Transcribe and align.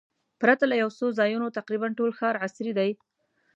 پرته 0.41 0.63
له 0.71 0.75
یو 0.81 0.89
څو 0.97 1.05
ځایونو 1.19 1.55
تقریباً 1.57 1.87
ټول 1.97 2.11
ښار 2.19 2.35
عصري 2.45 2.71
دی. 2.79 2.91